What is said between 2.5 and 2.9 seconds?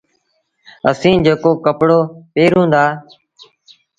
دآ